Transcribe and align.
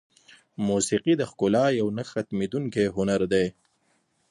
موسیقي 0.67 1.13
د 1.17 1.21
ښکلا 1.29 1.65
یو 1.79 1.87
نه 1.97 2.03
ختمېدونکی 2.11 2.85
هنر 2.95 3.21
دی. 3.31 3.45